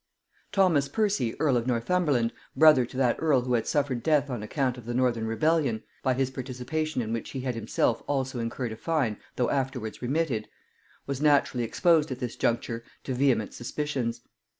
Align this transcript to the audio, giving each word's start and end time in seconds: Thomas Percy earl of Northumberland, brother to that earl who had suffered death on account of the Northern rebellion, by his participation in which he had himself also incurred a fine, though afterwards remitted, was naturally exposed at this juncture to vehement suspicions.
Thomas 0.51 0.89
Percy 0.89 1.39
earl 1.39 1.57
of 1.57 1.67
Northumberland, 1.67 2.33
brother 2.55 2.85
to 2.87 2.97
that 2.97 3.17
earl 3.19 3.41
who 3.41 3.53
had 3.53 3.67
suffered 3.67 4.01
death 4.01 4.31
on 4.31 4.41
account 4.41 4.75
of 4.79 4.85
the 4.87 4.95
Northern 4.95 5.27
rebellion, 5.27 5.83
by 6.01 6.15
his 6.15 6.31
participation 6.31 7.03
in 7.03 7.13
which 7.13 7.29
he 7.29 7.41
had 7.41 7.53
himself 7.53 8.01
also 8.07 8.39
incurred 8.39 8.71
a 8.71 8.75
fine, 8.77 9.17
though 9.35 9.51
afterwards 9.51 10.01
remitted, 10.01 10.47
was 11.05 11.21
naturally 11.21 11.63
exposed 11.63 12.09
at 12.09 12.17
this 12.17 12.35
juncture 12.35 12.83
to 13.03 13.13
vehement 13.13 13.53
suspicions. 13.53 14.21